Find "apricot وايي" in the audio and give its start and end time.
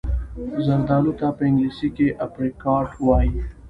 2.25-3.31